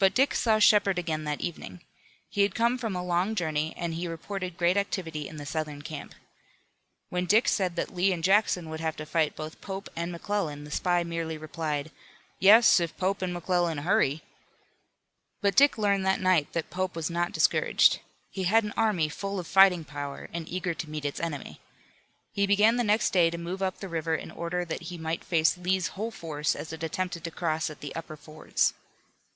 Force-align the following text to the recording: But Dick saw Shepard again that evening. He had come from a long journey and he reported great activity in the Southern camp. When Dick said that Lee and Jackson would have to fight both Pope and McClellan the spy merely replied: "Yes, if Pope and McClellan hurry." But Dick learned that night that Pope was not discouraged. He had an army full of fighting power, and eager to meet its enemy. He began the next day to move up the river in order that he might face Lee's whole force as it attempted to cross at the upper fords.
But 0.00 0.12
Dick 0.12 0.34
saw 0.34 0.58
Shepard 0.58 0.98
again 0.98 1.22
that 1.22 1.40
evening. 1.40 1.82
He 2.28 2.42
had 2.42 2.56
come 2.56 2.76
from 2.78 2.96
a 2.96 3.04
long 3.04 3.36
journey 3.36 3.74
and 3.76 3.94
he 3.94 4.08
reported 4.08 4.56
great 4.56 4.76
activity 4.76 5.28
in 5.28 5.36
the 5.36 5.46
Southern 5.46 5.82
camp. 5.82 6.16
When 7.10 7.26
Dick 7.26 7.46
said 7.46 7.76
that 7.76 7.94
Lee 7.94 8.10
and 8.12 8.24
Jackson 8.24 8.68
would 8.68 8.80
have 8.80 8.96
to 8.96 9.06
fight 9.06 9.36
both 9.36 9.60
Pope 9.60 9.88
and 9.94 10.10
McClellan 10.10 10.64
the 10.64 10.72
spy 10.72 11.04
merely 11.04 11.38
replied: 11.38 11.92
"Yes, 12.40 12.80
if 12.80 12.96
Pope 12.96 13.22
and 13.22 13.32
McClellan 13.32 13.78
hurry." 13.78 14.20
But 15.40 15.54
Dick 15.54 15.78
learned 15.78 16.04
that 16.06 16.20
night 16.20 16.52
that 16.52 16.68
Pope 16.70 16.96
was 16.96 17.08
not 17.08 17.30
discouraged. 17.30 18.00
He 18.32 18.42
had 18.50 18.64
an 18.64 18.74
army 18.76 19.08
full 19.08 19.38
of 19.38 19.46
fighting 19.46 19.84
power, 19.84 20.28
and 20.32 20.48
eager 20.48 20.74
to 20.74 20.90
meet 20.90 21.04
its 21.04 21.20
enemy. 21.20 21.60
He 22.32 22.48
began 22.48 22.78
the 22.78 22.82
next 22.82 23.10
day 23.10 23.30
to 23.30 23.38
move 23.38 23.62
up 23.62 23.78
the 23.78 23.86
river 23.88 24.16
in 24.16 24.32
order 24.32 24.64
that 24.64 24.82
he 24.90 24.98
might 24.98 25.22
face 25.22 25.56
Lee's 25.56 25.86
whole 25.94 26.10
force 26.10 26.56
as 26.56 26.72
it 26.72 26.82
attempted 26.82 27.22
to 27.22 27.30
cross 27.30 27.70
at 27.70 27.78
the 27.78 27.94
upper 27.94 28.16
fords. 28.16 28.74